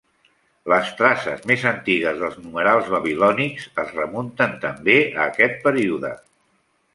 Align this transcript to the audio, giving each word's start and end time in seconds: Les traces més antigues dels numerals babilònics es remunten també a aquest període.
Les 0.71 0.87
traces 1.01 1.43
més 1.51 1.65
antigues 1.71 2.17
dels 2.21 2.39
numerals 2.45 2.89
babilònics 2.95 3.67
es 3.85 3.93
remunten 3.99 4.57
també 4.65 4.97
a 5.21 5.27
aquest 5.35 5.63
període. 5.69 6.13